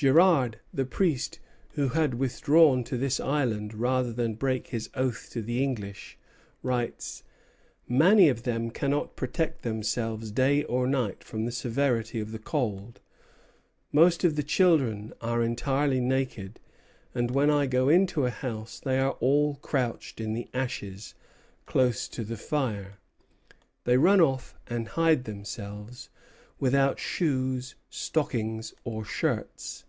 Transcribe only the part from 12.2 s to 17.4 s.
of the cold. Most of the children are entirely naked; and